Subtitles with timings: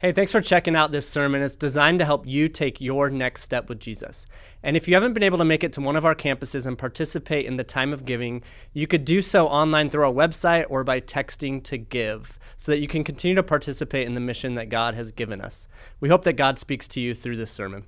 [0.00, 1.42] Hey, thanks for checking out this sermon.
[1.42, 4.26] It's designed to help you take your next step with Jesus.
[4.62, 6.78] And if you haven't been able to make it to one of our campuses and
[6.78, 10.84] participate in the time of giving, you could do so online through our website or
[10.84, 14.68] by texting to give so that you can continue to participate in the mission that
[14.68, 15.66] God has given us.
[15.98, 17.84] We hope that God speaks to you through this sermon.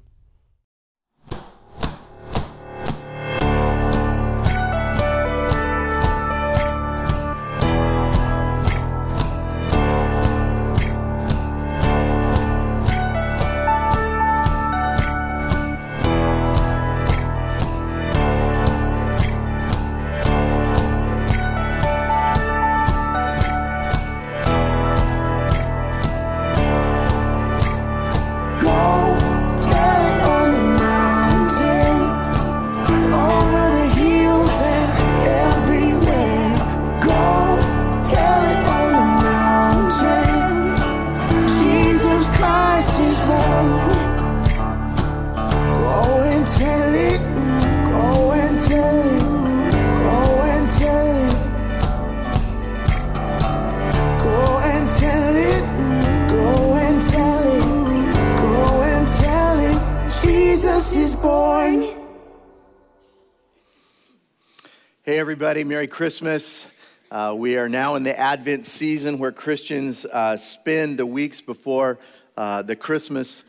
[65.06, 65.62] Everybody.
[65.62, 66.68] Merry Christmas.
[67.12, 72.00] Uh, we are now in the Advent season where Christians uh, spend the weeks before
[72.36, 73.44] uh, the Christmas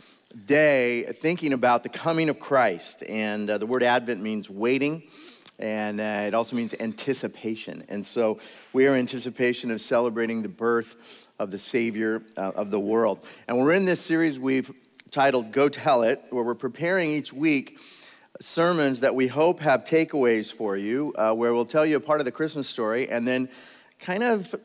[0.45, 3.01] day thinking about the coming of Christ.
[3.09, 5.01] And uh, the word Advent means waiting,
[5.57, 7.83] and uh, it also means anticipation.
[7.89, 8.39] And so
[8.71, 13.25] we are in anticipation of celebrating the birth of the Savior uh, of the world.
[13.47, 14.71] And we're in this series we've
[15.11, 17.79] titled Go Tell It, where we're preparing each week
[18.39, 22.21] sermons that we hope have takeaways for you, uh, where we'll tell you a part
[22.21, 23.49] of the Christmas story and then
[23.99, 24.55] kind of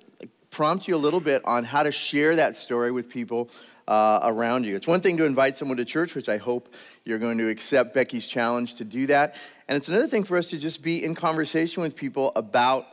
[0.51, 3.51] prompt you a little bit on how to share that story with people
[3.89, 4.77] uh, around you.
[4.77, 6.73] It's one thing to invite someone to church, which I hope
[7.05, 9.35] you're going to accept Becky's challenge to do that.
[9.69, 12.87] And it's another thing for us to just be in conversation with people about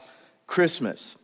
[0.47, 1.16] Christmas.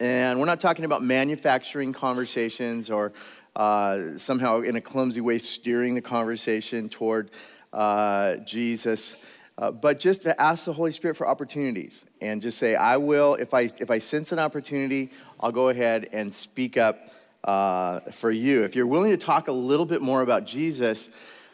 [0.00, 3.12] And we're not talking about manufacturing conversations or
[3.56, 7.30] uh, somehow in a clumsy way steering the conversation toward
[7.72, 9.16] uh, Jesus.
[9.56, 13.34] Uh, but just to ask the Holy Spirit for opportunities and just say, I will,
[13.34, 17.10] if I, if I sense an opportunity, I'll go ahead and speak up
[17.44, 18.64] uh, for you.
[18.64, 21.08] If you're willing to talk a little bit more about Jesus,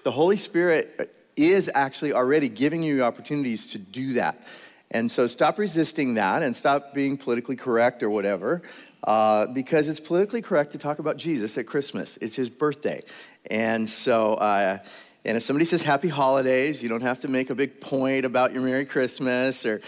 [0.05, 4.47] the Holy Spirit is actually already giving you opportunities to do that.
[4.91, 8.63] And so stop resisting that and stop being politically correct or whatever,
[9.05, 12.17] uh, because it's politically correct to talk about Jesus at Christmas.
[12.19, 13.03] It's his birthday.
[13.51, 14.79] And so, uh,
[15.25, 18.53] and if somebody says happy holidays, you don't have to make a big point about
[18.53, 19.81] your Merry Christmas or,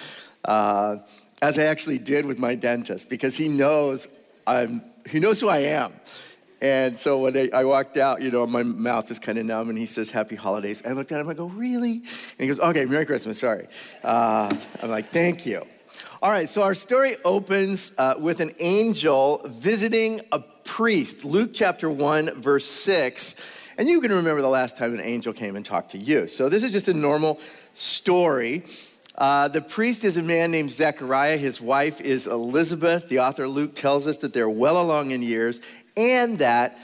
[0.44, 0.96] uh,
[1.40, 4.06] as I actually did with my dentist, because he knows
[4.46, 5.92] I'm, he knows who I am.
[6.60, 9.68] And so when I, I walked out, you know, my mouth is kind of numb,
[9.68, 10.82] and he says, Happy holidays.
[10.86, 11.94] I looked at him, I go, Really?
[11.94, 13.66] And he goes, Okay, Merry Christmas, sorry.
[14.04, 14.48] Uh,
[14.80, 15.66] I'm like, Thank you.
[16.22, 21.24] All right, so our story opens uh, with an angel visiting a priest.
[21.24, 23.34] Luke chapter 1, verse 6.
[23.76, 26.28] And you can remember the last time an angel came and talked to you.
[26.28, 27.40] So this is just a normal
[27.74, 28.62] story.
[29.18, 31.38] Uh, the priest is a man named Zechariah.
[31.38, 33.08] His wife is Elizabeth.
[33.08, 35.60] The author Luke tells us that they're well along in years
[35.96, 36.78] and that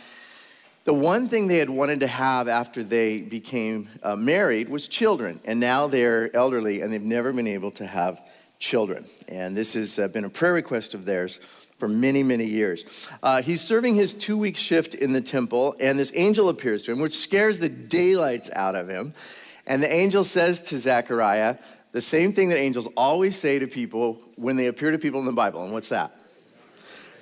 [0.82, 5.38] the one thing they had wanted to have after they became uh, married was children.
[5.44, 8.20] And now they're elderly and they've never been able to have
[8.58, 9.06] children.
[9.28, 11.38] And this has uh, been a prayer request of theirs
[11.78, 12.84] for many, many years.
[13.22, 16.92] Uh, he's serving his two week shift in the temple, and this angel appears to
[16.92, 19.14] him, which scares the daylights out of him.
[19.66, 21.56] And the angel says to Zechariah
[21.92, 25.26] the same thing that angels always say to people when they appear to people in
[25.26, 25.64] the Bible.
[25.64, 26.18] And what's that?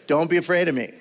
[0.07, 0.93] Don't be afraid of me.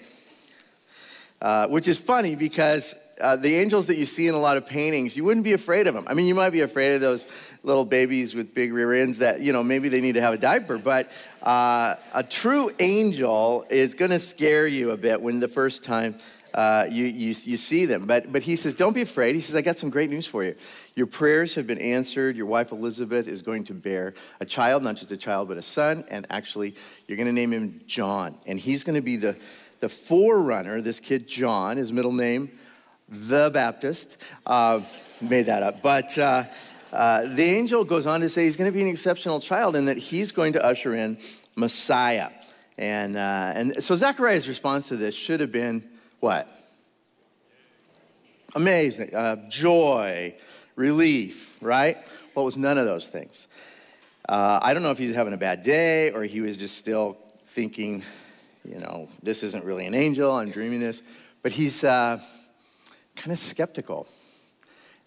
[1.42, 4.66] Uh, which is funny because uh, the angels that you see in a lot of
[4.66, 6.06] paintings, you wouldn't be afraid of them.
[6.08, 7.26] I mean, you might be afraid of those
[7.64, 10.38] little babies with big rear ends that, you know, maybe they need to have a
[10.38, 11.10] diaper, but
[11.42, 16.16] uh, a true angel is going to scare you a bit when the first time
[16.54, 18.06] uh, you, you, you see them.
[18.06, 19.36] But, but he says, Don't be afraid.
[19.36, 20.56] He says, I got some great news for you.
[20.96, 22.38] Your prayers have been answered.
[22.38, 25.62] Your wife Elizabeth is going to bear a child, not just a child, but a
[25.62, 26.06] son.
[26.08, 26.76] And actually,
[27.08, 28.38] you're going to name him John.
[28.46, 29.36] And he's going to be the,
[29.82, 32.58] the forerunner, this kid John, his middle name,
[33.10, 34.18] the Baptist.
[34.46, 34.82] Uh,
[35.22, 35.82] made that up.
[35.82, 36.46] But uh,
[36.92, 39.88] uh, the angel goes on to say he's going to be an exceptional child and
[39.88, 41.18] that he's going to usher in
[41.56, 42.30] Messiah.
[42.78, 45.84] And, uh, and so Zechariah's response to this should have been
[46.20, 46.48] what?
[48.54, 49.16] Amazing.
[49.16, 50.36] Uh, joy,
[50.76, 51.98] relief, right?
[52.34, 53.48] Well, was none of those things.
[54.28, 56.78] Uh, I don't know if he was having a bad day or he was just
[56.78, 58.04] still thinking,
[58.68, 61.02] you know, this isn't really an angel, I'm dreaming this.
[61.44, 61.84] But he's,
[63.16, 64.08] kind of skeptical.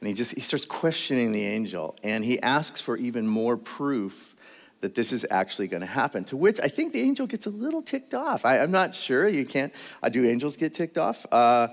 [0.00, 4.36] And he just he starts questioning the angel and he asks for even more proof
[4.80, 6.24] that this is actually going to happen.
[6.26, 8.44] To which I think the angel gets a little ticked off.
[8.44, 9.28] I, am not sure.
[9.28, 9.72] You can't.
[10.02, 11.26] Uh, do angels get ticked off?
[11.32, 11.68] Uh,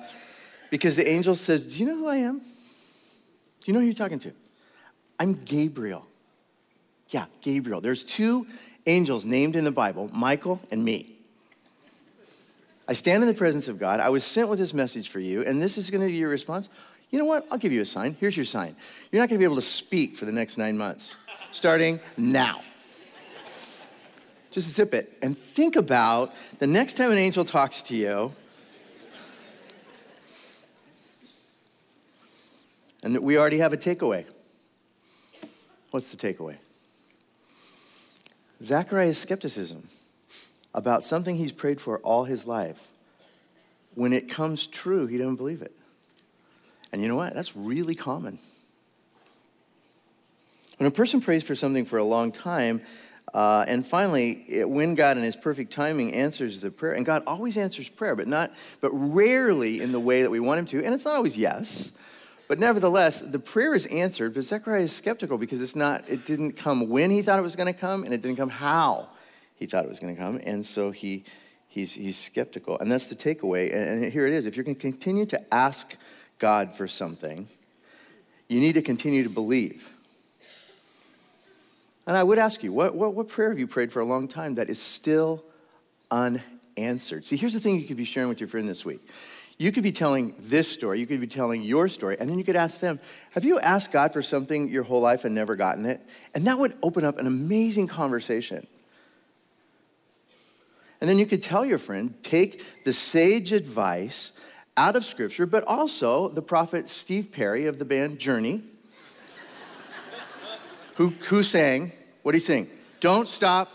[0.71, 2.39] because the angel says, Do you know who I am?
[2.39, 2.43] Do
[3.65, 4.31] you know who you're talking to?
[5.19, 6.05] I'm Gabriel.
[7.09, 7.79] Yeah, Gabriel.
[7.79, 8.47] There's two
[8.87, 11.14] angels named in the Bible Michael and me.
[12.87, 13.99] I stand in the presence of God.
[13.99, 16.29] I was sent with this message for you, and this is going to be your
[16.29, 16.69] response.
[17.09, 17.47] You know what?
[17.49, 18.15] I'll give you a sign.
[18.19, 18.75] Here's your sign.
[19.11, 21.15] You're not going to be able to speak for the next nine months,
[21.51, 22.61] starting now.
[24.51, 28.33] Just zip it and think about the next time an angel talks to you.
[33.03, 34.25] And we already have a takeaway.
[35.91, 36.55] What's the takeaway?
[38.63, 39.87] Zachariah's skepticism
[40.75, 42.79] about something he's prayed for all his life,
[43.95, 45.71] when it comes true, he doesn't believe it.
[46.91, 47.33] And you know what?
[47.33, 48.37] That's really common.
[50.77, 52.81] When a person prays for something for a long time,
[53.33, 57.23] uh, and finally, it, when God in His perfect timing answers the prayer, and God
[57.25, 60.83] always answers prayer, but not, but rarely in the way that we want Him to,
[60.83, 61.93] and it's not always yes.
[62.49, 66.53] But nevertheless, the prayer is answered, but Zechariah is skeptical because it's not, it didn't
[66.53, 69.07] come when he thought it was going to come, and it didn't come how
[69.55, 70.39] he thought it was going to come.
[70.43, 71.23] And so he,
[71.67, 72.77] he's, he's skeptical.
[72.79, 73.73] And that's the takeaway.
[73.73, 74.45] And, here it is.
[74.45, 75.95] If you're going to continue to ask
[76.39, 77.47] God for something,
[78.47, 79.89] you need to continue to believe.
[82.07, 84.27] And I would ask you, what, what, what prayer have you prayed for a long
[84.27, 85.43] time that is still
[86.11, 87.25] unanswered?
[87.25, 89.01] See, here's the thing you could be sharing with your friend this week.
[89.57, 92.43] You could be telling this story, you could be telling your story, and then you
[92.43, 92.99] could ask them,
[93.31, 96.01] Have you asked God for something your whole life and never gotten it?
[96.35, 98.67] And that would open up an amazing conversation.
[101.05, 104.31] And then you could tell your friend, take the sage advice
[104.75, 108.63] out of Scripture, but also the prophet Steve Perry of the band Journey,
[110.95, 111.91] who, who sang,
[112.23, 112.67] what he sing?
[113.01, 113.71] Don't stop.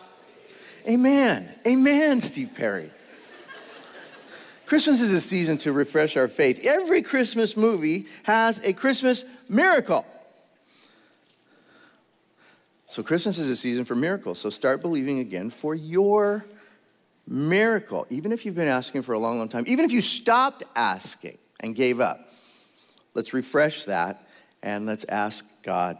[0.88, 1.48] Amen.
[1.64, 2.90] Amen, Steve Perry.
[4.66, 6.66] Christmas is a season to refresh our faith.
[6.66, 10.04] Every Christmas movie has a Christmas miracle.
[12.88, 14.40] So, Christmas is a season for miracles.
[14.40, 16.44] So, start believing again for your
[17.30, 18.06] miracle.
[18.10, 21.38] Even if you've been asking for a long, long time, even if you stopped asking
[21.60, 22.28] and gave up,
[23.14, 24.26] let's refresh that
[24.62, 25.98] and let's ask God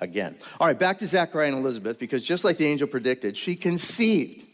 [0.00, 0.36] again.
[0.60, 4.48] All right, back to Zachariah and Elizabeth, because just like the angel predicted, she conceived.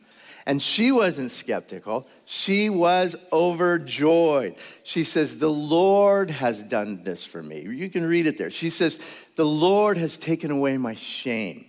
[0.46, 2.06] And she wasn't skeptical.
[2.24, 4.54] She was overjoyed.
[4.82, 7.60] She says, The Lord has done this for me.
[7.60, 8.50] You can read it there.
[8.50, 8.98] She says,
[9.36, 11.66] The Lord has taken away my shame.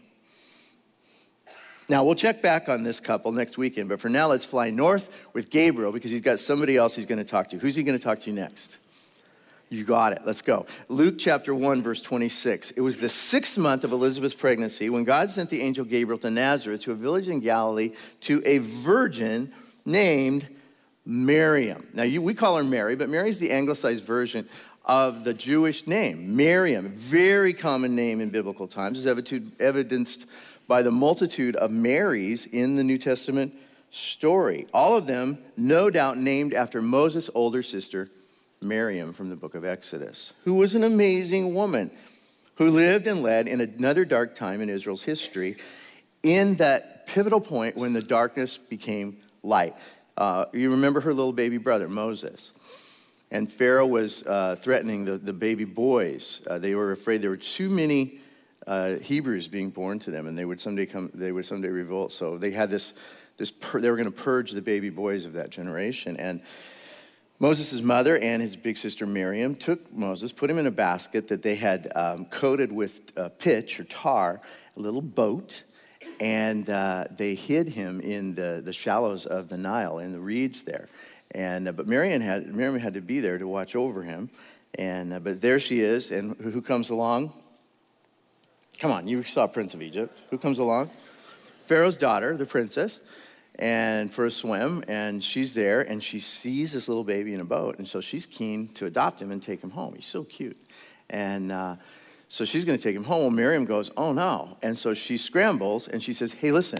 [1.89, 5.09] Now, we'll check back on this couple next weekend, but for now, let's fly north
[5.33, 7.57] with Gabriel because he's got somebody else he's going to talk to.
[7.57, 8.77] Who's he going to talk to next?
[9.69, 10.21] You got it.
[10.23, 10.67] Let's go.
[10.87, 12.71] Luke chapter 1, verse 26.
[12.71, 16.29] It was the sixth month of Elizabeth's pregnancy when God sent the angel Gabriel to
[16.29, 19.51] Nazareth, to a village in Galilee, to a virgin
[19.83, 20.47] named
[21.05, 21.87] Miriam.
[21.93, 24.47] Now, you, we call her Mary, but Mary is the anglicized version
[24.85, 26.35] of the Jewish name.
[26.35, 29.05] Miriam, very common name in biblical times, is
[29.59, 30.25] evidenced
[30.69, 34.67] by the multitude of Marys in the New Testament story.
[34.71, 38.07] All of them, no doubt, named after Moses' older sister,
[38.61, 41.89] Miriam from the book of Exodus, who was an amazing woman
[42.57, 45.57] who lived and led in another dark time in Israel's history
[46.21, 49.75] in that pivotal point when the darkness became light.
[50.15, 52.53] Uh, you remember her little baby brother, Moses.
[53.31, 56.41] And Pharaoh was uh, threatening the, the baby boys.
[56.45, 58.19] Uh, they were afraid there were too many
[58.69, 61.11] uh, Hebrews being born to them, and they would someday come.
[61.13, 62.11] They would someday revolt.
[62.13, 62.93] So they had this.
[63.37, 66.41] This pur- they were going to purge the baby boys of that generation, and
[67.39, 71.41] Moses' mother and his big sister Miriam took Moses, put him in a basket that
[71.41, 74.41] they had um, coated with uh, pitch or tar,
[74.75, 75.63] a little boat,
[76.19, 80.63] and uh, they hid him in the, the shallows of the Nile, in the reeds
[80.63, 80.89] there.
[81.31, 84.29] And, uh, but Miriam had, Miriam had to be there to watch over him.
[84.75, 87.31] And, uh, but there she is, and who comes along?
[88.79, 90.17] Come on, you saw Prince of Egypt.
[90.29, 90.89] Who comes along?
[91.65, 93.01] Pharaoh's daughter, the princess
[93.59, 97.45] and for a swim, and she's there, and she sees this little baby in a
[97.45, 99.93] boat, and so she's keen to adopt him and take him home.
[99.95, 100.57] He's so cute,
[101.09, 101.75] and uh,
[102.29, 103.19] so she's going to take him home.
[103.19, 106.79] Well, Miriam goes, "Oh no!" And so she scrambles and she says, "Hey, listen,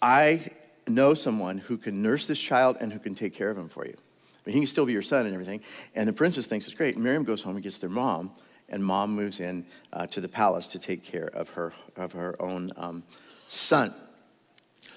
[0.00, 0.50] I
[0.88, 3.86] know someone who can nurse this child and who can take care of him for
[3.86, 3.94] you.
[3.94, 5.60] I mean, he can still be your son and everything."
[5.94, 6.94] And the princess thinks it's great.
[6.94, 8.30] And Miriam goes home and gets their mom,
[8.72, 12.34] and mom moves in uh, to the palace to take care of her of her
[12.40, 13.02] own um,
[13.48, 13.94] son.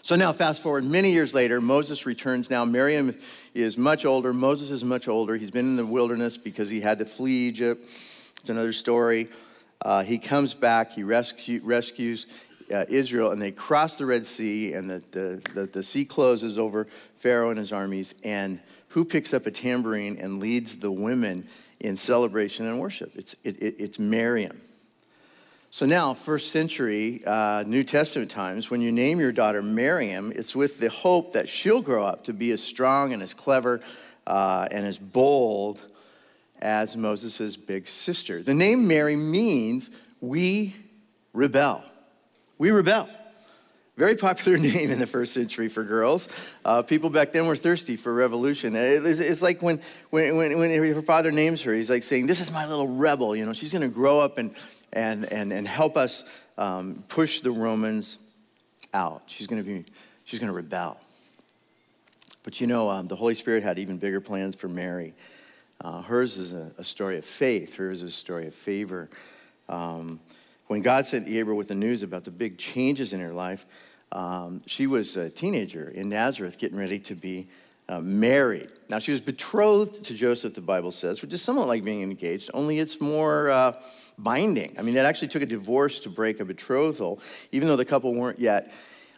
[0.02, 2.64] So now, fast forward many years later, Moses returns now.
[2.64, 3.16] Miriam
[3.56, 4.34] is much older.
[4.34, 5.36] Moses is much older.
[5.36, 7.90] He's been in the wilderness because he had to flee Egypt.
[8.40, 9.28] It's another story.
[9.82, 12.28] Uh, he comes back, he rescue, rescues
[12.74, 16.58] uh, Israel, and they cross the Red Sea, and the, the, the, the sea closes
[16.58, 18.14] over Pharaoh and his armies.
[18.24, 21.48] And who picks up a tambourine and leads the women
[21.86, 23.12] in celebration and worship?
[23.16, 24.62] It's, it, it, it's Miriam.
[25.70, 30.56] So now, first century uh, New Testament times, when you name your daughter Miriam, it's
[30.56, 33.82] with the hope that she'll grow up to be as strong and as clever
[34.26, 35.82] uh, and as bold
[36.62, 38.42] as Moses' big sister.
[38.42, 39.90] The name Mary means
[40.22, 40.76] we
[41.34, 41.84] rebel.
[42.58, 43.10] We rebel.
[43.98, 46.28] Very popular name in the first century for girls.
[46.64, 48.76] Uh, people back then were thirsty for revolution.
[48.76, 52.52] It's like when, when, when, when her father names her, he's like saying, This is
[52.52, 53.36] my little rebel.
[53.36, 54.54] You know, she's going to grow up and,
[54.92, 56.26] and, and, and help us
[56.58, 58.20] um, push the Romans
[58.94, 59.24] out.
[59.28, 59.86] She's going to be,
[60.26, 61.00] she's going to rebel.
[62.44, 65.14] But you know, um, the Holy Spirit had even bigger plans for Mary.
[65.82, 69.10] Uh, hers is a, a, story of faith, hers is a story of favor.
[69.68, 70.20] Um,
[70.68, 73.66] when God sent Gabriel with the news about the big changes in her life,
[74.12, 77.48] um, she was a teenager in Nazareth getting ready to be
[77.88, 78.72] uh, married.
[78.90, 82.50] Now, she was betrothed to Joseph, the Bible says, which is somewhat like being engaged,
[82.54, 83.74] only it's more uh,
[84.18, 84.76] binding.
[84.78, 87.20] I mean, it actually took a divorce to break a betrothal,
[87.52, 88.72] even though the couple weren't yet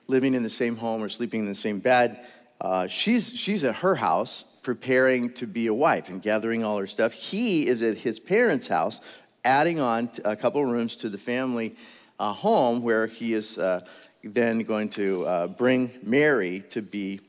[0.08, 2.26] living in the same home or sleeping in the same bed.
[2.60, 6.88] Uh, she's, she's at her house preparing to be a wife and gathering all her
[6.88, 7.14] stuff.
[7.14, 9.00] He is at his parents' house,
[9.46, 11.76] adding on a couple rooms to the family
[12.20, 13.86] uh, home where he is uh,
[14.34, 17.22] then going to uh, bring Mary to be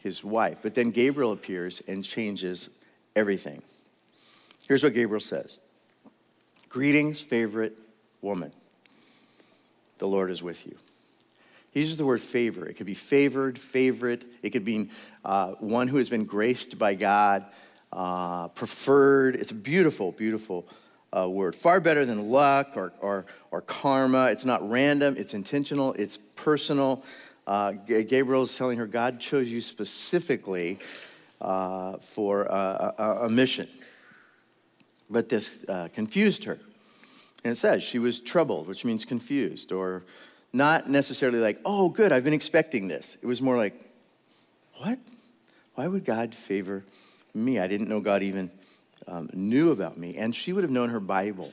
[0.00, 0.58] his wife.
[0.62, 2.70] But then Gabriel appears and changes
[3.14, 3.62] everything.
[4.66, 5.58] Here's what Gabriel says
[6.68, 7.78] Greetings, favorite
[8.22, 8.52] woman.
[9.98, 10.76] The Lord is with you.
[11.72, 12.66] He uses the word favor.
[12.66, 14.24] It could be favored, favorite.
[14.42, 14.90] It could mean
[15.24, 17.46] uh, one who has been graced by God,
[17.92, 19.36] uh, preferred.
[19.36, 20.66] It's a beautiful, beautiful
[21.16, 21.54] uh, word.
[21.54, 24.26] Far better than luck or, or, or karma.
[24.26, 27.02] It's not random, it's intentional, it's personal.
[27.46, 27.72] Uh,
[28.56, 30.78] telling her God chose you specifically
[31.40, 33.66] uh, for a, a, a mission.
[35.08, 36.58] But this uh, confused her.
[37.42, 40.04] And it says she was troubled, which means confused, or
[40.52, 43.16] not necessarily like, oh, good, I've been expecting this.
[43.20, 43.74] It was more like,
[44.76, 44.98] what?
[45.74, 46.84] Why would God favor
[47.34, 47.58] me?
[47.58, 48.50] I didn't know God even
[49.06, 50.16] um, knew about me.
[50.16, 51.52] And she would have known her Bible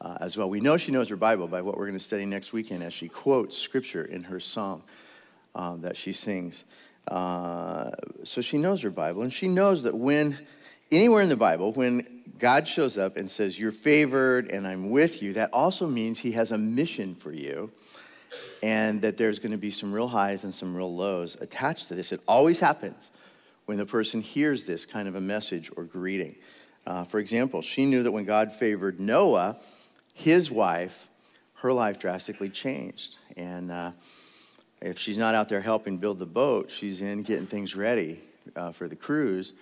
[0.00, 0.48] uh, as well.
[0.48, 2.92] We know she knows her Bible by what we're going to study next weekend as
[2.92, 4.82] she quotes scripture in her song
[5.54, 6.64] uh, that she sings.
[7.08, 7.90] Uh,
[8.22, 10.38] so she knows her Bible, and she knows that when
[10.90, 15.22] anywhere in the Bible, when God shows up and says, You're favored and I'm with
[15.22, 17.72] you, that also means He has a mission for you
[18.62, 21.94] and that there's going to be some real highs and some real lows attached to
[21.94, 22.12] this.
[22.12, 23.10] It always happens
[23.66, 26.36] when the person hears this kind of a message or greeting.
[26.86, 29.56] Uh, for example, she knew that when God favored Noah,
[30.12, 31.08] his wife,
[31.56, 33.16] her life drastically changed.
[33.36, 33.92] And uh,
[34.80, 38.20] if she's not out there helping build the boat, she's in getting things ready
[38.54, 39.54] uh, for the cruise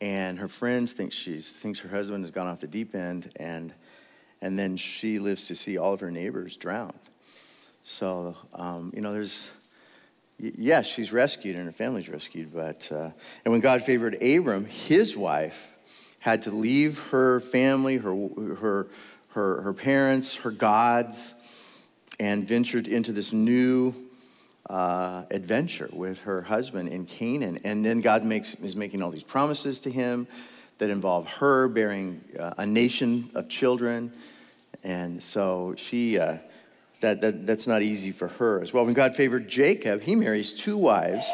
[0.00, 3.72] and her friends think she's thinks her husband has gone off the deep end and
[4.40, 6.92] and then she lives to see all of her neighbors drown
[7.82, 9.50] so um, you know there's
[10.38, 13.10] yes she's rescued and her family's rescued but uh,
[13.44, 15.72] and when god favored abram his wife
[16.20, 18.14] had to leave her family her
[18.60, 18.86] her
[19.30, 21.34] her, her parents her gods
[22.20, 23.94] and ventured into this new
[24.68, 27.58] uh, adventure with her husband in Canaan.
[27.64, 30.28] And then God makes, is making all these promises to him
[30.78, 34.12] that involve her bearing uh, a nation of children.
[34.84, 36.36] And so she, uh,
[37.00, 38.84] that, that, that's not easy for her as well.
[38.84, 41.26] When God favored Jacob, he marries two wives,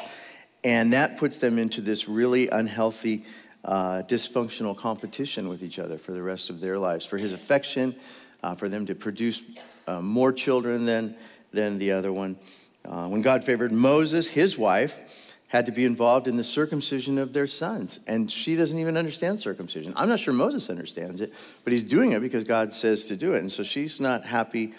[0.65, 3.25] and that puts them into this really unhealthy,
[3.67, 7.95] uh, dysfunctional competition with each other for the rest of their lives, for his affection,
[8.43, 9.43] uh, for them to produce
[9.87, 11.17] uh, more children than,
[11.53, 12.39] than the other one.
[12.85, 17.33] Uh, when God favored Moses, his wife had to be involved in the circumcision of
[17.33, 18.01] their sons.
[18.07, 19.93] And she doesn't even understand circumcision.
[19.97, 21.33] I'm not sure Moses understands it,
[21.65, 23.41] but he's doing it because God says to do it.
[23.41, 24.75] And so she's not happy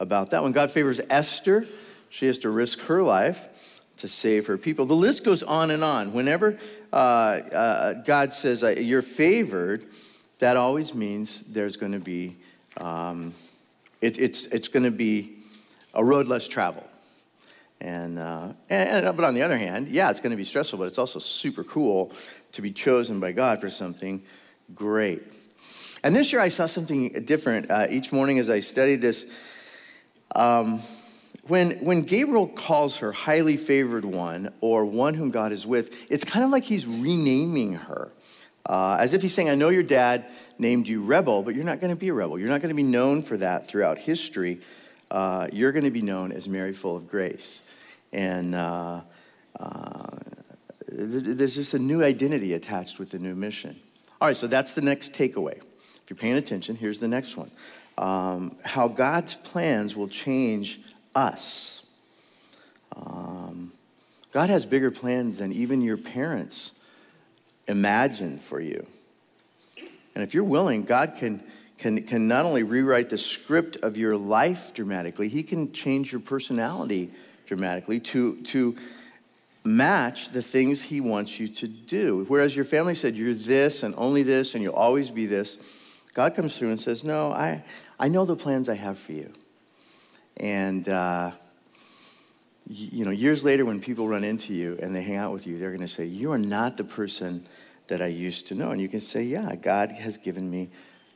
[0.00, 0.42] about that.
[0.42, 1.66] When God favors Esther,
[2.10, 3.48] she has to risk her life
[3.98, 4.86] to save her people.
[4.86, 6.12] The list goes on and on.
[6.12, 6.58] Whenever
[6.94, 9.86] uh, uh, God says uh, you're favored,
[10.38, 12.36] that always means there's going to be
[12.76, 13.34] um,
[14.00, 15.38] it, it's it's going to be
[15.92, 16.88] a road less traveled.
[17.80, 20.86] And, uh, and, but on the other hand, yeah, it's going to be stressful, but
[20.86, 22.12] it's also super cool
[22.52, 24.22] to be chosen by God for something
[24.74, 25.22] great.
[26.02, 27.70] And this year I saw something different.
[27.70, 29.26] Uh, each morning as I studied this,
[30.34, 30.80] um,
[31.46, 36.24] when, when Gabriel calls her highly favored one or one whom God is with, it's
[36.24, 38.10] kind of like he's renaming her.
[38.66, 40.24] Uh, as if he's saying, I know your dad
[40.58, 42.38] named you rebel, but you're not going to be a rebel.
[42.38, 44.60] You're not going to be known for that throughout history.
[45.10, 47.62] Uh, you're going to be known as Mary, full of grace.
[48.12, 49.02] And uh,
[49.58, 50.16] uh
[50.96, 53.80] there's just a new identity attached with the new mission.
[54.20, 55.56] All right, so that's the next takeaway.
[55.56, 57.50] If you're paying attention, here's the next one
[57.98, 60.80] um, how God's plans will change
[61.14, 61.82] us.
[62.96, 63.72] Um,
[64.32, 66.72] God has bigger plans than even your parents
[67.66, 68.86] imagined for you.
[70.14, 71.42] And if you're willing, God can,
[71.78, 76.20] can, can not only rewrite the script of your life dramatically, He can change your
[76.20, 77.10] personality
[77.46, 78.76] dramatically to, to
[79.64, 82.24] match the things He wants you to do.
[82.28, 85.58] Whereas your family said, You're this and only this, and you'll always be this,
[86.14, 87.64] God comes through and says, No, I,
[87.98, 89.32] I know the plans I have for you.
[90.36, 91.32] And, uh,
[92.66, 95.58] you know, years later, when people run into you and they hang out with you,
[95.58, 97.46] they're going to say, You are not the person
[97.88, 98.70] that I used to know.
[98.70, 100.70] And you can say, Yeah, God has given me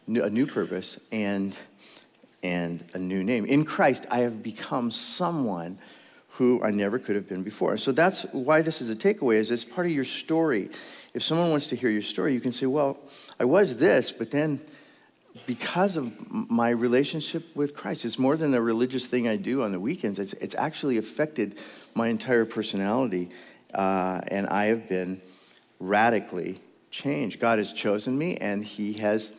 [0.07, 1.57] a new purpose and,
[2.43, 3.45] and a new name.
[3.45, 5.79] In Christ, I have become someone
[6.33, 7.77] who I never could have been before.
[7.79, 10.71] So that's why this is a takeaway, is it's part of your story.
[11.13, 12.99] If someone wants to hear your story, you can say, Well,
[13.41, 14.61] I was this, but then
[15.47, 18.05] because of my relationship with Christ.
[18.05, 21.59] It's more than a religious thing I do on the weekends, it's, it's actually affected
[21.95, 23.31] my entire personality.
[23.75, 25.21] Uh, and I have been
[25.79, 27.41] radically changed.
[27.41, 29.35] God has chosen me and He has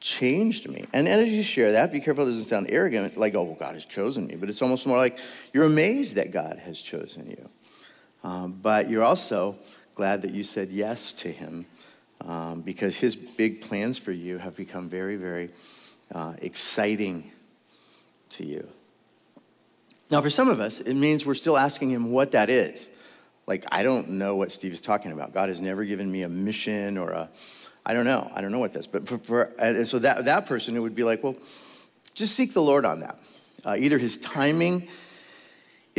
[0.00, 0.84] changed me.
[0.92, 3.56] And, and as you share that, be careful it doesn't sound arrogant, like, oh, well,
[3.58, 4.36] God has chosen me.
[4.36, 5.18] But it's almost more like
[5.52, 7.48] you're amazed that God has chosen you.
[8.24, 9.56] Um, but you're also
[9.94, 11.66] glad that you said yes to Him
[12.24, 15.50] um, because his big plans for you have become very, very
[16.14, 17.30] uh, exciting
[18.30, 18.68] to you.
[20.10, 22.90] Now, for some of us, it means we're still asking him what that is.
[23.46, 25.32] Like, I don't know what Steve is talking about.
[25.32, 27.28] God has never given me a mission or a,
[27.86, 28.30] I don't know.
[28.34, 28.86] I don't know what this.
[28.86, 31.36] But for, for and so that, that person, it would be like, well,
[32.14, 33.18] just seek the Lord on that.
[33.64, 34.88] Uh, either his timing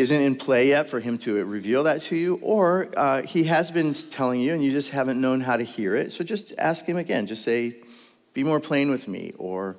[0.02, 3.72] isn't in play yet for him to reveal that to you, or uh, he has
[3.72, 6.12] been telling you and you just haven't known how to hear it.
[6.12, 7.28] So just ask him again.
[7.28, 7.78] Just say,
[8.34, 9.78] be more plain with me, or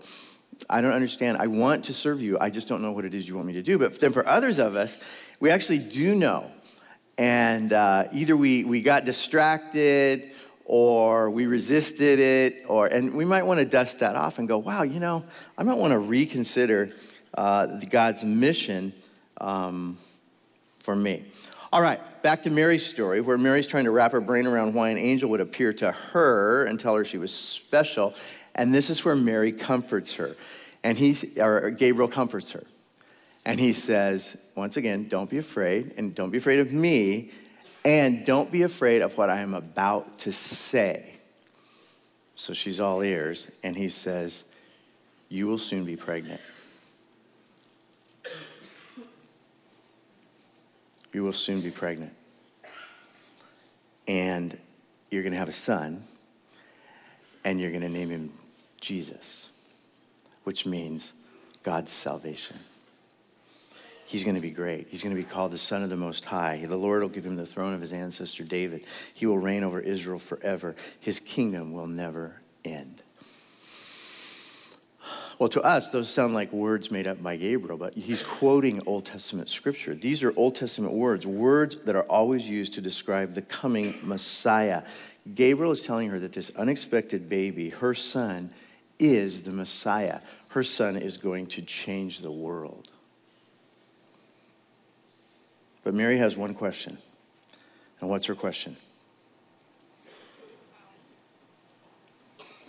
[0.71, 1.39] I don't understand.
[1.39, 2.39] I want to serve you.
[2.41, 3.79] I just don't know what it is you want me to do.
[3.79, 4.99] But then for others of us,
[5.41, 6.51] we actually do know.
[7.19, 10.31] And uh, either we, we got distracted
[10.65, 14.59] or we resisted it, or, and we might want to dust that off and go,
[14.59, 15.25] wow, you know,
[15.59, 16.91] I might want to reconsider
[17.35, 18.95] uh, God's mission
[19.41, 19.99] um,
[20.83, 21.25] for me.
[21.73, 24.90] All right, back to Mary's story, where Mary's trying to wrap her brain around why
[24.90, 28.14] an angel would appear to her and tell her she was special.
[28.55, 30.37] And this is where Mary comforts her.
[30.85, 32.64] And he, or Gabriel comforts her.
[33.47, 37.31] And he says, once again, don't be afraid, and don't be afraid of me,
[37.85, 41.14] and don't be afraid of what I am about to say.
[42.37, 44.45] So she's all ears, and he says,
[45.29, 46.40] You will soon be pregnant.
[51.12, 52.12] You will soon be pregnant.
[54.09, 54.59] And
[55.11, 56.05] you're going to have a son,
[57.44, 58.33] and you're going to name him
[58.81, 59.48] Jesus,
[60.44, 61.12] which means
[61.62, 62.59] God's salvation.
[64.05, 64.88] He's going to be great.
[64.90, 66.64] He's going to be called the Son of the Most High.
[66.66, 68.85] The Lord will give him the throne of his ancestor David.
[69.14, 70.77] He will reign over Israel forever.
[71.01, 73.02] His kingdom will never end.
[75.43, 79.07] Well, to us, those sound like words made up by Gabriel, but he's quoting Old
[79.07, 79.93] Testament scripture.
[79.93, 84.85] These are Old Testament words, words that are always used to describe the coming Messiah.
[85.35, 88.53] Gabriel is telling her that this unexpected baby, her son,
[89.01, 90.21] is the Messiah.
[90.51, 92.87] Her son is going to change the world.
[95.83, 96.99] But Mary has one question.
[98.01, 98.77] And what's her question?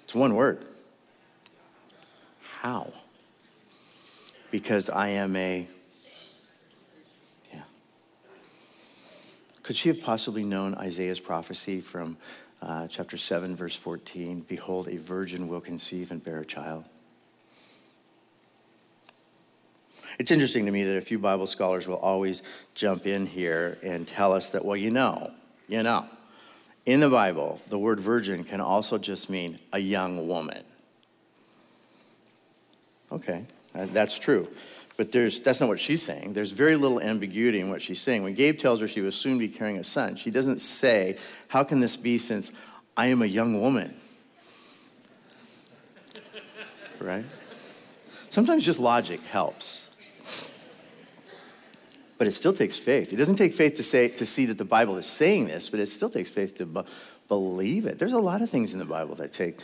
[0.01, 0.65] It's one word
[2.63, 2.93] how?
[4.49, 5.67] Because I am a,
[7.53, 7.63] yeah.
[9.63, 12.15] Could she have possibly known Isaiah's prophecy from
[12.61, 14.45] uh, chapter 7, verse 14?
[14.47, 16.85] Behold, a virgin will conceive and bear a child.
[20.17, 22.43] It's interesting to me that a few Bible scholars will always
[22.75, 25.31] jump in here and tell us that, well, you know,
[25.67, 26.05] you know,
[26.85, 30.63] in the Bible, the word virgin can also just mean a young woman.
[33.11, 34.47] Okay, uh, that's true.
[34.95, 36.33] But there's, that's not what she's saying.
[36.33, 38.23] There's very little ambiguity in what she's saying.
[38.23, 41.63] When Gabe tells her she will soon be carrying a son, she doesn't say, How
[41.63, 42.51] can this be since
[42.95, 43.95] I am a young woman?
[46.99, 47.25] right?
[48.29, 49.89] Sometimes just logic helps.
[52.17, 53.11] But it still takes faith.
[53.11, 55.79] It doesn't take faith to, say, to see that the Bible is saying this, but
[55.79, 56.81] it still takes faith to b-
[57.27, 57.97] believe it.
[57.97, 59.59] There's a lot of things in the Bible that take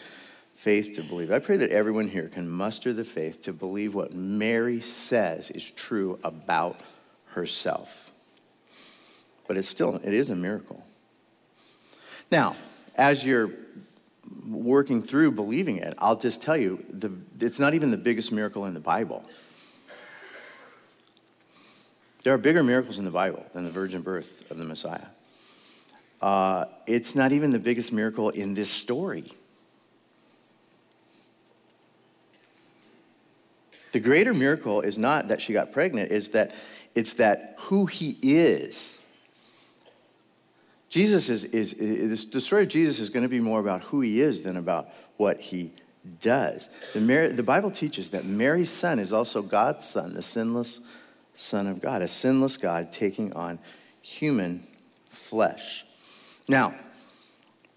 [0.59, 1.31] faith to believe.
[1.31, 5.63] I pray that everyone here can muster the faith to believe what Mary says is
[5.63, 6.81] true about
[7.27, 8.11] herself.
[9.47, 10.85] But it's still, it is a miracle.
[12.29, 12.57] Now,
[12.95, 13.51] as you're
[14.49, 18.65] working through believing it, I'll just tell you, the, it's not even the biggest miracle
[18.65, 19.23] in the Bible.
[22.23, 25.07] There are bigger miracles in the Bible than the virgin birth of the Messiah.
[26.21, 29.23] Uh, it's not even the biggest miracle in this story.
[33.91, 36.53] The greater miracle is not that she got pregnant, is that
[36.95, 38.99] it's that who he is.
[40.89, 44.01] Jesus is, is, is the story of Jesus is going to be more about who
[44.01, 45.71] he is than about what he
[46.19, 46.69] does.
[46.93, 50.81] The, Mary, the Bible teaches that Mary's son is also God's son, the sinless
[51.39, 53.59] Son of God, a sinless God taking on
[54.01, 54.67] human
[55.09, 55.85] flesh.
[56.49, 56.75] Now,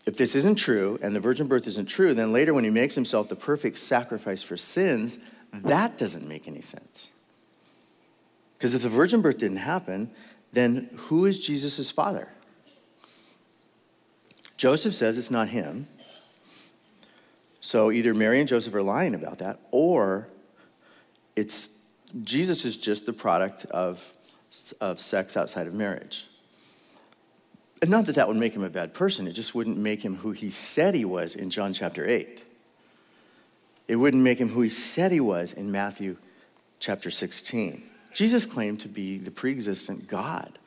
[0.04, 2.96] if this isn't true and the virgin birth isn't true, then later when he makes
[2.96, 5.20] himself the perfect sacrifice for sins,
[5.52, 7.10] that doesn't make any sense.
[8.54, 10.10] Because if the virgin birth didn't happen,
[10.52, 12.28] then who is Jesus' father?
[14.56, 15.88] Joseph says it's not him.
[17.60, 20.28] So either Mary and Joseph are lying about that, or
[21.36, 21.70] it's
[22.22, 24.12] Jesus is just the product of,
[24.80, 26.26] of sex outside of marriage.
[27.80, 30.16] And not that that would make him a bad person, it just wouldn't make him
[30.16, 32.44] who he said he was in John chapter 8.
[33.92, 36.16] It wouldn't make him who he said he was in Matthew
[36.80, 37.82] chapter 16.
[38.14, 40.58] Jesus claimed to be the pre existent God.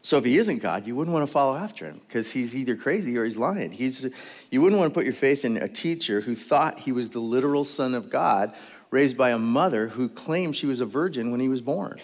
[0.00, 2.76] So if he isn't God, you wouldn't want to follow after him because he's either
[2.76, 3.72] crazy or he's lying.
[3.72, 4.06] He's,
[4.48, 7.18] you wouldn't want to put your faith in a teacher who thought he was the
[7.18, 8.54] literal Son of God
[8.92, 11.98] raised by a mother who claimed she was a virgin when he was born.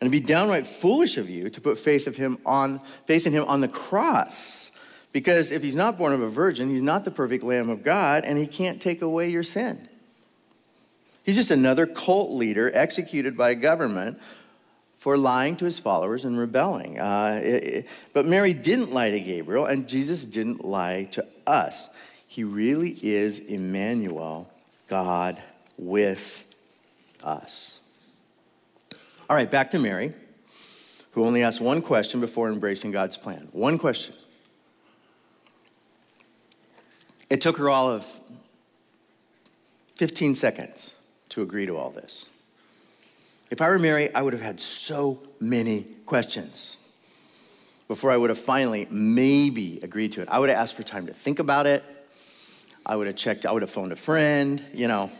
[0.00, 3.44] And it'd be downright foolish of you to put faith of him on, in him
[3.44, 4.72] on the cross.
[5.12, 8.24] Because if he's not born of a virgin, he's not the perfect Lamb of God,
[8.24, 9.88] and he can't take away your sin.
[11.24, 14.18] He's just another cult leader executed by government
[14.98, 17.00] for lying to his followers and rebelling.
[17.00, 21.88] Uh, it, it, but Mary didn't lie to Gabriel, and Jesus didn't lie to us.
[22.26, 24.50] He really is Emmanuel,
[24.88, 25.40] God
[25.76, 26.44] with
[27.22, 27.78] us.
[29.30, 30.14] All right, back to Mary,
[31.12, 33.48] who only asked one question before embracing God's plan.
[33.52, 34.14] One question.
[37.30, 38.06] It took her all of
[39.96, 40.94] 15 seconds
[41.30, 42.26] to agree to all this.
[43.50, 46.76] If I were Mary, I would have had so many questions
[47.86, 50.28] before I would have finally maybe agreed to it.
[50.28, 51.82] I would have asked for time to think about it.
[52.84, 55.10] I would have checked, I would have phoned a friend, you know.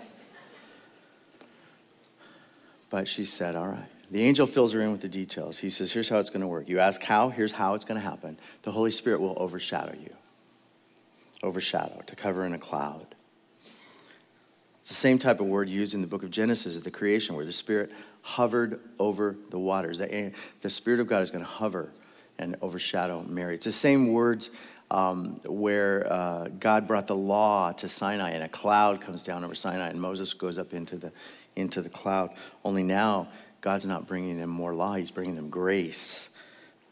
[2.91, 3.89] But she said, All right.
[4.11, 5.59] The angel fills her in with the details.
[5.59, 6.69] He says, Here's how it's going to work.
[6.69, 8.39] You ask how, here's how it's going to happen.
[8.63, 10.15] The Holy Spirit will overshadow you.
[11.43, 13.15] Overshadow, to cover in a cloud.
[14.81, 17.37] It's the same type of word used in the book of Genesis at the creation,
[17.37, 19.99] where the Spirit hovered over the waters.
[19.99, 20.33] The,
[20.71, 21.93] Spirit of God is going to hover
[22.39, 23.57] and overshadow Mary.
[23.57, 24.51] It's the same words
[24.91, 29.55] um, where uh, God brought the law to Sinai, and a cloud comes down over
[29.55, 31.13] Sinai, and Moses goes up into the
[31.57, 32.31] into the cloud.
[32.65, 33.29] Only now,
[33.61, 36.37] God's not bringing them more law; He's bringing them grace.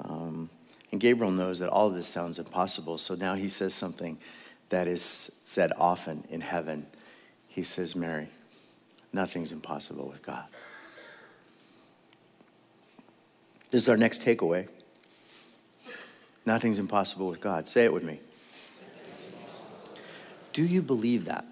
[0.02, 0.50] Um,
[0.92, 4.18] and Gabriel knows that all of this sounds impossible, so now he says something
[4.68, 6.87] that is said often in heaven.
[7.49, 8.29] He says, "Mary,
[9.12, 10.46] nothing's impossible with God."
[13.70, 14.68] This is our next takeaway.
[16.44, 17.66] Nothing's impossible with God.
[17.66, 18.20] Say it with me.
[20.53, 21.44] Do you believe that?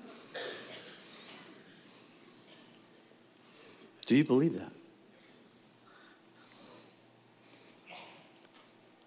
[4.07, 4.71] Do you believe that?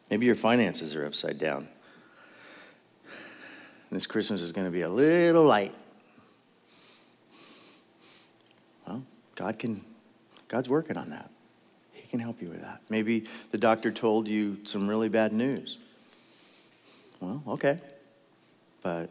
[0.09, 1.67] Maybe your finances are upside down.
[3.91, 5.73] This Christmas is going to be a little light.
[8.85, 9.03] Well,
[9.35, 9.83] God can,
[10.47, 11.29] God's working on that.
[11.93, 12.81] He can help you with that.
[12.89, 15.77] Maybe the doctor told you some really bad news.
[17.19, 17.79] Well, okay.
[18.81, 19.09] But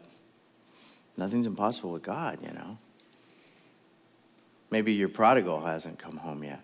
[1.15, 2.77] nothing's impossible with God, you know.
[4.69, 6.61] Maybe your prodigal hasn't come home yet.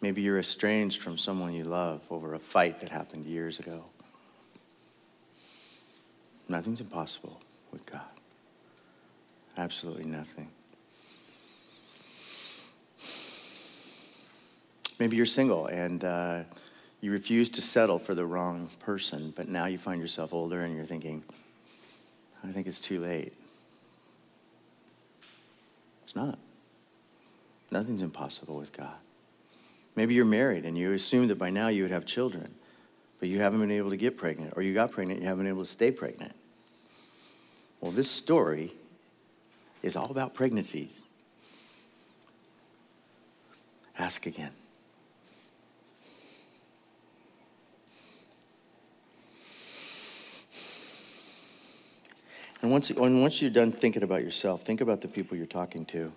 [0.00, 3.84] Maybe you're estranged from someone you love over a fight that happened years ago.
[6.48, 7.40] Nothing's impossible
[7.72, 8.00] with God.
[9.56, 10.48] Absolutely nothing.
[15.00, 16.42] Maybe you're single and uh,
[17.00, 20.74] you refuse to settle for the wrong person, but now you find yourself older and
[20.74, 21.22] you're thinking,
[22.42, 23.32] I think it's too late.
[26.04, 26.38] It's not.
[27.70, 28.96] Nothing's impossible with God.
[29.98, 32.54] Maybe you're married and you assume that by now you would have children,
[33.18, 35.42] but you haven't been able to get pregnant, or you got pregnant, and you haven't
[35.42, 36.36] been able to stay pregnant.
[37.80, 38.74] Well, this story
[39.82, 41.04] is all about pregnancies.
[43.98, 44.52] Ask again.
[52.62, 56.12] And once, once you're done thinking about yourself, think about the people you're talking to.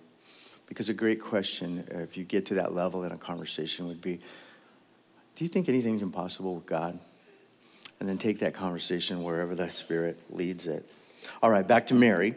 [0.71, 3.99] Because a great question, uh, if you get to that level in a conversation, would
[3.99, 4.21] be
[5.35, 6.97] Do you think anything's impossible with God?
[7.99, 10.89] And then take that conversation wherever the Spirit leads it.
[11.43, 12.35] All right, back to Mary,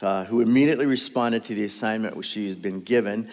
[0.00, 3.28] uh, who immediately responded to the assignment which she's been given.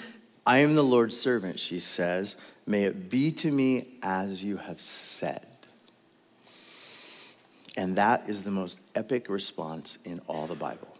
[0.46, 2.36] I am the Lord's servant, she says.
[2.68, 5.48] May it be to me as you have said.
[7.78, 10.93] And that is the most epic response in all the Bible.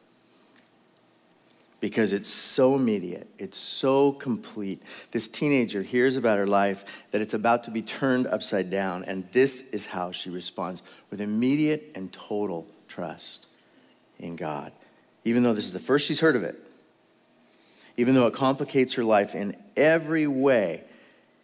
[1.84, 4.82] Because it's so immediate, it's so complete.
[5.12, 9.28] This teenager hears about her life that it's about to be turned upside down, and
[9.34, 13.48] this is how she responds with immediate and total trust
[14.18, 14.72] in God.
[15.26, 16.56] Even though this is the first she's heard of it,
[17.98, 20.86] even though it complicates her life in every way,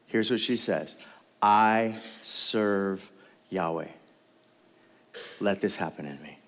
[0.07, 0.95] here's what she says
[1.41, 3.11] I serve
[3.49, 3.89] Yahweh
[5.39, 6.38] let this happen in me.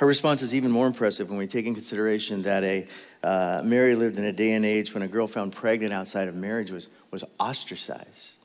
[0.00, 2.86] Her response is even more impressive when we take in consideration that a
[3.22, 6.34] uh, Mary lived in a day and age when a girl found pregnant outside of
[6.34, 8.38] marriage was, was ostracized.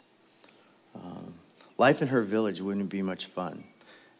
[0.93, 1.35] Um,
[1.77, 3.63] life in her village wouldn't be much fun.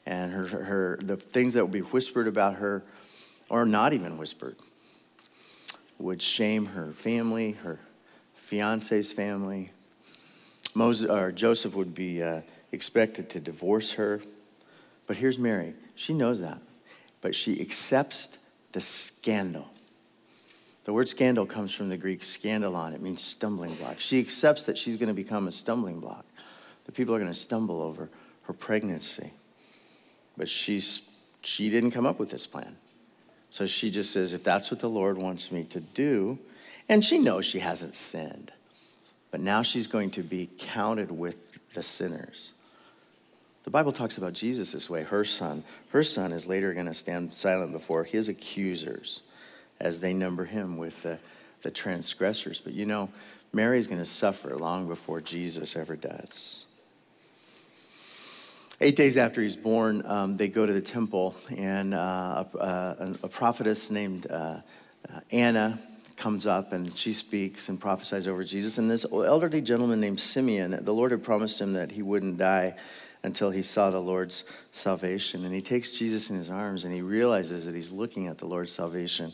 [0.05, 2.83] And her, her, the things that would be whispered about her,
[3.49, 4.55] or not even whispered,
[5.99, 7.79] would shame her family, her
[8.33, 9.71] fiance's family.
[10.73, 14.21] Moses, or Joseph would be uh, expected to divorce her.
[15.05, 15.73] But here's Mary.
[15.95, 16.59] She knows that.
[17.25, 18.37] But she accepts
[18.73, 19.67] the scandal.
[20.83, 22.93] The word scandal comes from the Greek scandalon.
[22.93, 23.99] It means stumbling block.
[23.99, 26.23] She accepts that she's going to become a stumbling block.
[26.85, 28.09] The people are going to stumble over
[28.43, 29.31] her pregnancy.
[30.37, 31.01] But she's,
[31.41, 32.75] she didn't come up with this plan.
[33.49, 36.37] So she just says, if that's what the Lord wants me to do,
[36.87, 38.51] and she knows she hasn't sinned,
[39.31, 42.51] but now she's going to be counted with the sinners.
[43.65, 45.63] The Bible talks about Jesus this way her son.
[45.89, 49.23] Her son is later going to stand silent before his accusers
[49.79, 51.17] as they number him with the,
[51.63, 52.61] the transgressors.
[52.63, 53.09] But you know,
[53.51, 56.65] Mary's going to suffer long before Jesus ever does.
[58.79, 63.29] Eight days after he's born, um, they go to the temple, and uh, a, a,
[63.29, 64.59] prophetess named uh,
[65.09, 65.79] uh, Anna
[66.17, 68.77] comes up and she speaks and prophesies over Jesus.
[68.77, 72.75] And this elderly gentleman named Simeon, the Lord had promised him that he wouldn't die
[73.25, 75.43] until he saw the Lord's salvation.
[75.43, 78.45] And he takes Jesus in his arms and he realizes that he's looking at the
[78.45, 79.33] Lord's salvation.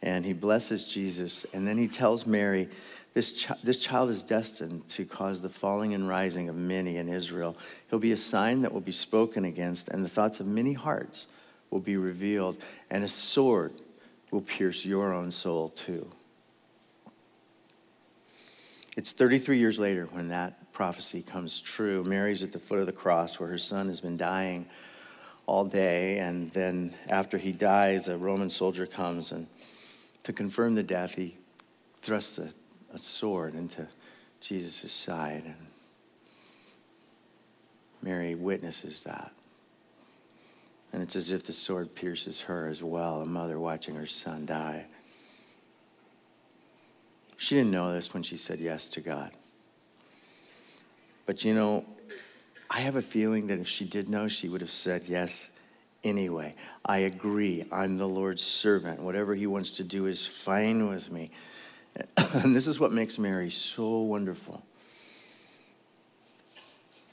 [0.00, 1.44] And he blesses Jesus.
[1.52, 2.68] And then he tells Mary,
[3.12, 7.56] this, this child is destined to cause the falling and rising of many in Israel.
[7.90, 11.28] He'll be a sign that will be spoken against, and the thoughts of many hearts
[11.70, 12.56] will be revealed,
[12.90, 13.72] and a sword
[14.32, 16.10] will pierce your own soul too.
[18.96, 22.04] It's 33 years later when that prophecy comes true.
[22.04, 24.66] Mary's at the foot of the cross where her son has been dying
[25.46, 26.18] all day.
[26.18, 29.46] And then after he dies, a Roman soldier comes and
[30.24, 31.36] to confirm the death, he
[32.02, 32.50] thrusts a,
[32.92, 33.86] a sword into
[34.40, 35.44] Jesus' side.
[35.44, 35.66] And
[38.02, 39.32] Mary witnesses that.
[40.92, 44.46] And it's as if the sword pierces her as well, a mother watching her son
[44.46, 44.86] die.
[47.36, 49.32] She didn't know this when she said yes to God.
[51.26, 51.84] But you know,
[52.70, 55.50] I have a feeling that if she did know, she would have said yes
[56.02, 56.54] anyway.
[56.84, 57.64] I agree.
[57.72, 59.00] I'm the Lord's servant.
[59.00, 61.30] Whatever he wants to do is fine with me.
[62.34, 64.64] And this is what makes Mary so wonderful.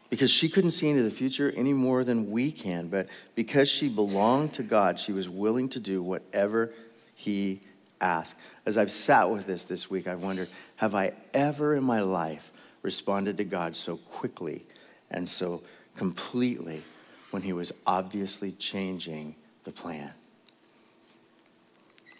[0.09, 3.87] Because she couldn't see into the future any more than we can, but because she
[3.87, 6.73] belonged to God, she was willing to do whatever
[7.13, 7.61] he
[8.01, 8.35] asked.
[8.65, 12.50] As I've sat with this this week, I've wondered have I ever in my life
[12.81, 14.65] responded to God so quickly
[15.09, 15.61] and so
[15.95, 16.83] completely
[17.31, 20.13] when he was obviously changing the plan.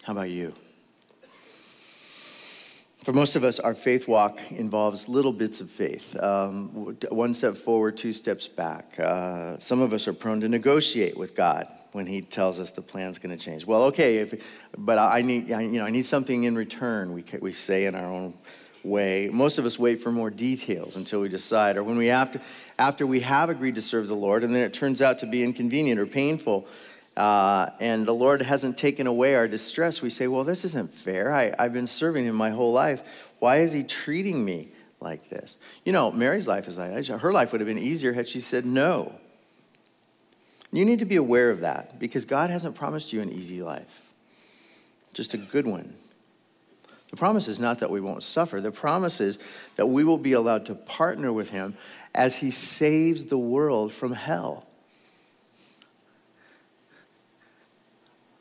[0.04, 0.54] How about you?
[3.04, 6.16] For most of us, our faith walk involves little bits of faith.
[6.22, 8.98] Um, one step forward, two steps back.
[8.98, 12.80] Uh, some of us are prone to negotiate with God when He tells us the
[12.80, 13.66] plan's going to change.
[13.66, 14.40] Well, okay, if,
[14.78, 17.12] but I need, I, you know, I need something in return.
[17.12, 18.34] We we say in our own
[18.84, 19.28] way.
[19.32, 22.40] Most of us wait for more details until we decide, or when we after,
[22.78, 25.42] after we have agreed to serve the Lord, and then it turns out to be
[25.42, 26.66] inconvenient or painful,
[27.16, 31.32] uh, and the Lord hasn't taken away our distress, we say, Well, this isn't fair.
[31.32, 33.02] I, I've been serving Him my whole life.
[33.38, 34.68] Why is He treating me
[35.00, 35.58] like this?
[35.84, 37.06] You know, Mary's life is like that.
[37.20, 39.14] Her life would have been easier had she said no.
[40.72, 44.10] You need to be aware of that because God hasn't promised you an easy life,
[45.12, 45.94] just a good one.
[47.12, 48.60] The promise is not that we won't suffer.
[48.60, 49.38] The promise is
[49.76, 51.76] that we will be allowed to partner with Him
[52.14, 54.66] as He saves the world from hell.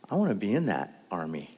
[0.10, 1.50] I want to be in that army.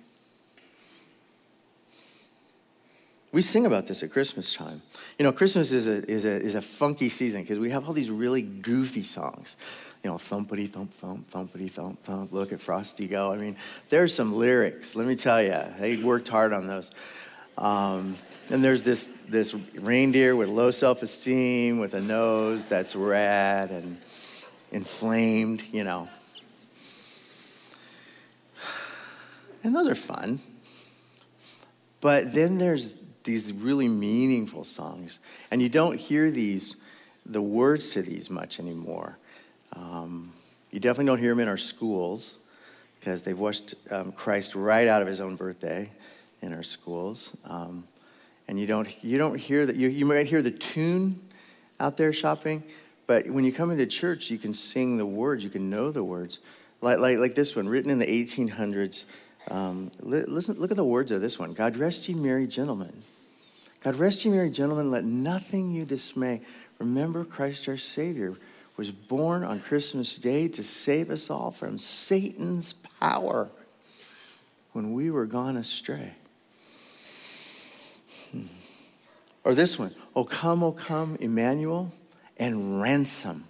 [3.31, 4.81] We sing about this at Christmas time.
[5.19, 7.93] You know, Christmas is a, is a, is a funky season because we have all
[7.93, 9.55] these really goofy songs.
[10.03, 13.31] You know, thumpity thump thump, thumpity thump thump, look at Frosty go.
[13.31, 13.55] I mean,
[13.89, 15.63] there's some lyrics, let me tell you.
[15.79, 16.91] They worked hard on those.
[17.57, 18.17] Um,
[18.49, 23.97] and there's this, this reindeer with low self esteem, with a nose that's red and
[24.71, 26.09] inflamed, you know.
[29.63, 30.39] And those are fun.
[32.01, 35.19] But then there's these really meaningful songs.
[35.49, 36.75] And you don't hear these,
[37.25, 39.17] the words to these much anymore.
[39.75, 40.31] Um,
[40.71, 42.37] you definitely don't hear them in our schools
[42.99, 45.89] because they've washed um, Christ right out of his own birthday
[46.41, 47.35] in our schools.
[47.45, 47.85] Um,
[48.47, 51.19] and you don't, you don't hear that, you, you might hear the tune
[51.79, 52.63] out there shopping,
[53.07, 56.03] but when you come into church, you can sing the words, you can know the
[56.03, 56.39] words.
[56.81, 59.05] Like, like, like this one, written in the 1800s
[59.51, 63.03] um, listen, look at the words of this one God rest ye merry gentlemen.
[63.83, 66.41] God rest ye merry gentlemen, let nothing you dismay.
[66.79, 68.35] Remember Christ our Savior
[68.77, 73.49] was born on Christmas Day to save us all from Satan's power
[74.71, 76.13] when we were gone astray.
[78.31, 78.45] Hmm.
[79.43, 81.91] Or this one, O come, O come, Emmanuel,
[82.37, 83.45] and ransom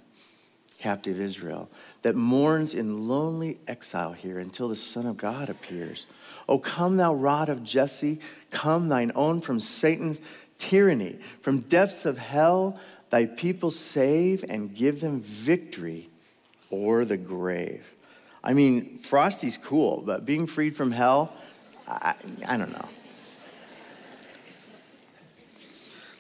[0.80, 1.70] captive Israel
[2.02, 6.06] that mourns in lonely exile here until the Son of God appears.
[6.50, 8.20] O come, thou rod of Jesse,
[8.52, 10.20] come, thine own from Satan's
[10.58, 12.78] tyranny, from depths of hell,
[13.14, 16.10] thy people save and give them victory
[16.72, 17.88] o'er the grave.
[18.44, 21.32] I mean, Frosty's cool, but being freed from hell,
[21.88, 22.16] I,
[22.48, 22.90] I don't know.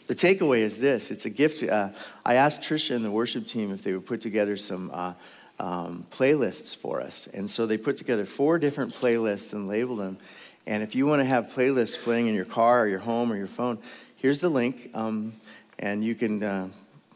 [0.06, 1.64] The takeaway is this it's a gift.
[1.64, 1.90] Uh,
[2.24, 5.14] I asked Trisha and the worship team if they would put together some uh,
[5.60, 7.26] um, playlists for us.
[7.26, 10.20] And so they put together four different playlists and labeled them.
[10.68, 13.36] And if you want to have playlists playing in your car or your home or
[13.36, 13.80] your phone,
[14.18, 14.92] here's the link.
[14.94, 15.34] Um,
[15.80, 16.70] and you can, uh,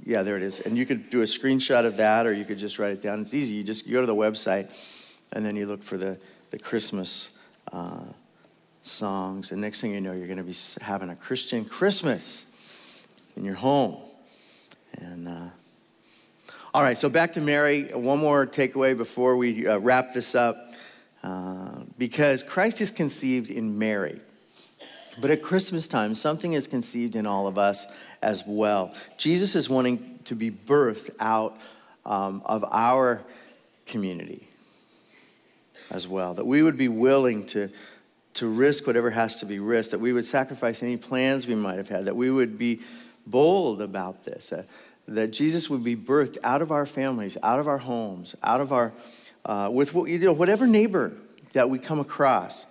[0.03, 0.59] yeah, there it is.
[0.59, 3.21] And you could do a screenshot of that or you could just write it down.
[3.21, 3.55] It's easy.
[3.55, 4.69] You just you go to the website
[5.33, 6.17] and then you look for the,
[6.51, 7.29] the Christmas
[7.71, 8.03] uh,
[8.81, 9.51] songs.
[9.51, 12.47] And next thing you know, you're going to be having a Christian Christmas
[13.35, 13.97] in your home.
[14.99, 15.49] And uh,
[16.73, 17.89] all right, so back to Mary.
[17.93, 20.73] One more takeaway before we uh, wrap this up.
[21.23, 24.21] Uh, because Christ is conceived in Mary.
[25.19, 27.87] But at Christmas time, something is conceived in all of us
[28.21, 28.93] as well.
[29.17, 31.57] Jesus is wanting to be birthed out
[32.05, 33.21] um, of our
[33.85, 34.47] community
[35.89, 36.33] as well.
[36.33, 37.69] That we would be willing to,
[38.35, 41.77] to risk whatever has to be risked, that we would sacrifice any plans we might
[41.77, 42.81] have had, that we would be
[43.25, 44.63] bold about this, uh,
[45.07, 48.71] that Jesus would be birthed out of our families, out of our homes, out of
[48.71, 48.93] our,
[49.45, 51.13] uh, with what, you know, whatever neighbor
[51.53, 52.65] that we come across,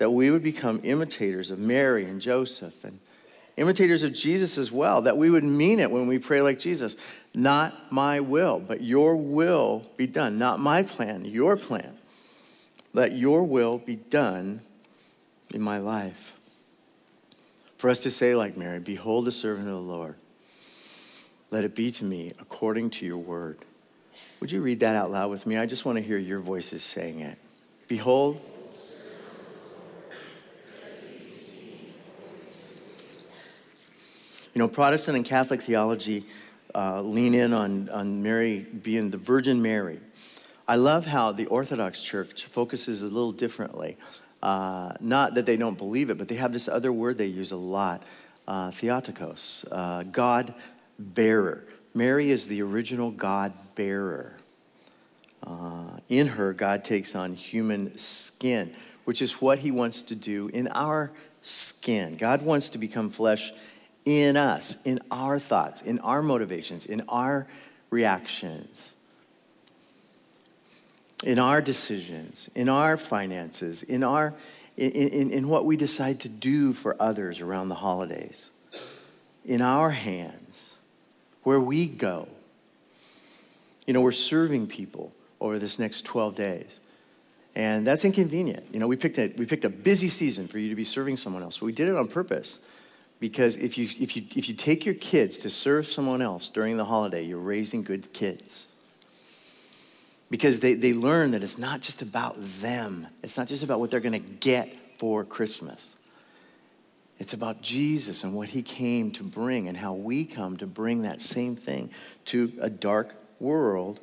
[0.00, 2.98] that we would become imitators of Mary and Joseph and
[3.58, 6.96] imitators of Jesus as well, that we would mean it when we pray like Jesus.
[7.34, 10.38] Not my will, but your will be done.
[10.38, 11.98] Not my plan, your plan.
[12.94, 14.62] Let your will be done
[15.52, 16.32] in my life.
[17.76, 20.14] For us to say, like Mary, Behold the servant of the Lord.
[21.50, 23.58] Let it be to me according to your word.
[24.40, 25.58] Would you read that out loud with me?
[25.58, 27.36] I just want to hear your voices saying it.
[27.86, 28.40] Behold,
[34.52, 36.24] You know, Protestant and Catholic theology
[36.74, 40.00] uh, lean in on, on Mary being the Virgin Mary.
[40.66, 43.96] I love how the Orthodox Church focuses a little differently.
[44.42, 47.52] Uh, not that they don't believe it, but they have this other word they use
[47.52, 48.02] a lot
[48.48, 50.52] uh, Theotokos, uh, God
[50.98, 51.64] bearer.
[51.94, 54.34] Mary is the original God bearer.
[55.46, 58.74] Uh, in her, God takes on human skin,
[59.04, 62.16] which is what he wants to do in our skin.
[62.16, 63.52] God wants to become flesh
[64.04, 67.46] in us, in our thoughts, in our motivations, in our
[67.90, 68.96] reactions
[71.22, 74.34] in our decisions, in our finances, in, our,
[74.76, 78.50] in, in, in what we decide to do for others around the holidays,
[79.44, 80.76] in our hands,
[81.42, 82.28] where we go.
[83.86, 86.80] You know, we're serving people over this next 12 days.
[87.56, 88.66] And that's inconvenient.
[88.72, 91.16] You know, we picked, a, we picked a busy season for you to be serving
[91.16, 91.60] someone else.
[91.60, 92.60] We did it on purpose
[93.20, 96.78] because if you, if, you, if you take your kids to serve someone else during
[96.78, 98.74] the holiday, you're raising good kids.
[100.30, 103.90] Because they, they learn that it's not just about them, it's not just about what
[103.90, 105.96] they're going to get for Christmas.
[107.18, 111.02] It's about Jesus and what he came to bring and how we come to bring
[111.02, 111.90] that same thing
[112.26, 114.00] to a dark world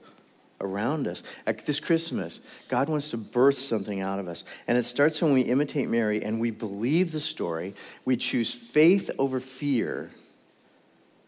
[0.60, 1.24] around us.
[1.46, 4.44] At this Christmas, God wants to birth something out of us.
[4.68, 7.74] And it starts when we imitate Mary and we believe the story.
[8.06, 10.12] We choose faith over fear.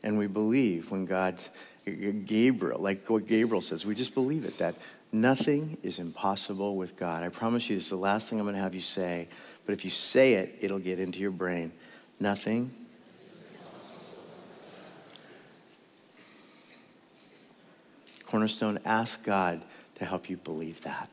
[0.03, 1.39] And we believe when God,
[1.85, 4.75] Gabriel, like what Gabriel says, we just believe it that
[5.11, 7.23] nothing is impossible with God.
[7.23, 9.27] I promise you, this is the last thing I'm going to have you say.
[9.65, 11.71] But if you say it, it'll get into your brain.
[12.19, 12.71] Nothing.
[18.29, 19.61] Cornerstone, ask God
[19.95, 21.09] to help you believe that.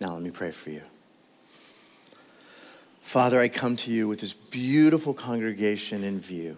[0.00, 0.80] Now, let me pray for you.
[3.02, 6.56] Father, I come to you with this beautiful congregation in view.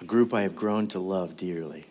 [0.00, 1.84] A group I have grown to love dearly.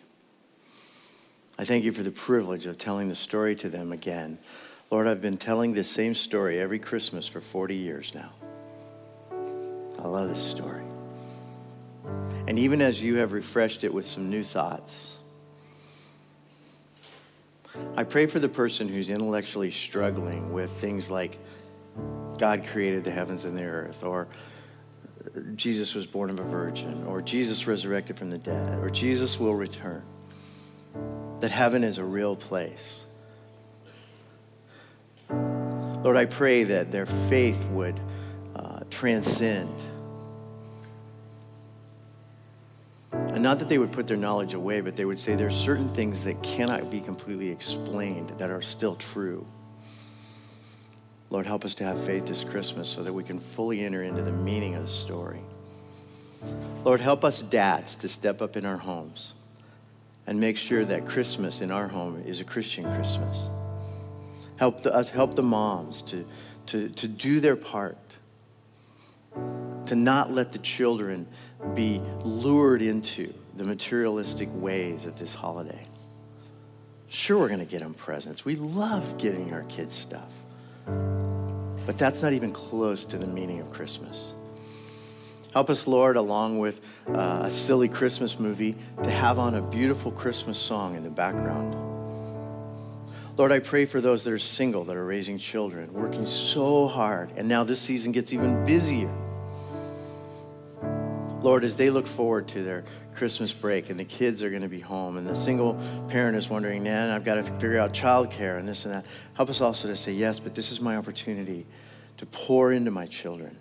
[1.56, 4.38] I thank you for the privilege of telling the story to them again
[4.90, 8.30] Lord, I've been telling this same story every Christmas for 40 years now.
[9.98, 10.83] I love this story.
[12.46, 15.16] And even as you have refreshed it with some new thoughts,
[17.96, 21.38] I pray for the person who's intellectually struggling with things like
[22.38, 24.28] God created the heavens and the earth, or
[25.56, 29.54] Jesus was born of a virgin, or Jesus resurrected from the dead, or Jesus will
[29.54, 30.02] return.
[31.40, 33.06] That heaven is a real place
[36.04, 37.98] Lord, I pray that their faith would
[38.54, 39.72] uh, transcend.
[43.34, 45.50] And not that they would put their knowledge away, but they would say there are
[45.50, 49.46] certain things that cannot be completely explained that are still true.
[51.30, 54.22] Lord, help us to have faith this Christmas so that we can fully enter into
[54.22, 55.40] the meaning of the story.
[56.84, 59.32] Lord, help us dads to step up in our homes
[60.26, 63.48] and make sure that Christmas in our home is a Christian Christmas.
[64.56, 66.24] Help the, us help the moms to,
[66.66, 67.96] to, to do their part,
[69.86, 71.26] to not let the children
[71.74, 75.82] be lured into the materialistic ways of this holiday.
[77.08, 78.44] Sure, we're going to get them presents.
[78.44, 80.30] We love getting our kids stuff.
[81.86, 84.32] But that's not even close to the meaning of Christmas.
[85.52, 88.74] Help us, Lord, along with uh, a silly Christmas movie,
[89.04, 91.74] to have on a beautiful Christmas song in the background.
[93.36, 97.32] Lord, I pray for those that are single, that are raising children, working so hard,
[97.36, 99.12] and now this season gets even busier.
[101.40, 102.84] Lord, as they look forward to their
[103.16, 105.74] Christmas break and the kids are going to be home, and the single
[106.08, 109.04] parent is wondering, man, I've got to figure out childcare and this and that.
[109.34, 111.66] Help us also to say, yes, but this is my opportunity
[112.18, 113.58] to pour into my children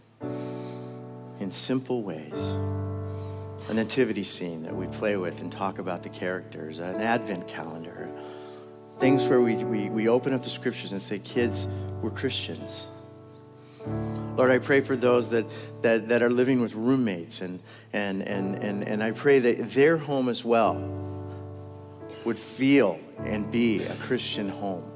[1.39, 2.51] in simple ways.
[3.69, 8.07] A nativity scene that we play with and talk about the characters, an advent calendar,
[9.03, 11.67] things where we, we, we open up the scriptures and say, kids,
[12.01, 12.87] we're Christians.
[14.37, 15.45] Lord, I pray for those that,
[15.81, 17.59] that, that are living with roommates, and,
[17.91, 20.75] and, and, and, and I pray that their home as well
[22.25, 24.89] would feel and be a Christian home.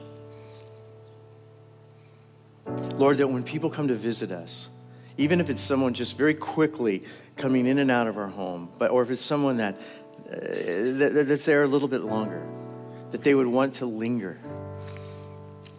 [2.96, 4.70] Lord, that when people come to visit us,
[5.18, 7.04] even if it's someone just very quickly
[7.36, 9.76] coming in and out of our home, but, or if it's someone that,
[10.32, 12.48] uh, that that's there a little bit longer,
[13.12, 14.38] that they would want to linger.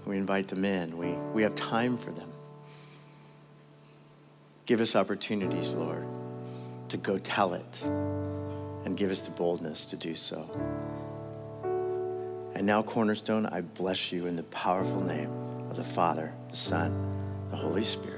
[0.06, 2.32] We invite them in, we, we have time for them.
[4.66, 6.06] Give us opportunities, Lord,
[6.90, 7.82] to go tell it
[8.84, 10.50] and give us the boldness to do so.
[12.54, 15.30] And now, Cornerstone, I bless you in the powerful name
[15.70, 16.92] of the Father, the Son,
[17.50, 18.17] the Holy Spirit.